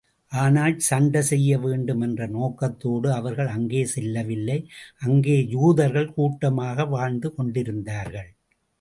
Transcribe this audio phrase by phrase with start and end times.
[0.31, 4.57] ஆனால் சண்டை செய்ய வேண்டும் என்ற நோக்கத்தோடு அவர்கள் அங்கே செல்லவில்லை
[5.01, 8.29] அங்கே யூதர்கள் கூட்டமாக வாழ்ந்து கொண்டிருந்தார்கள்.